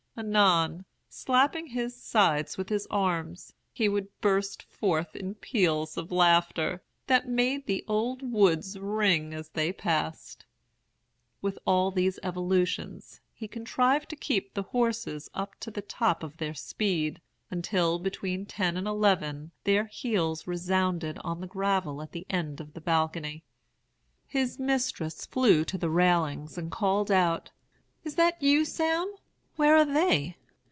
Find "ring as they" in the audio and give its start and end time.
8.77-9.71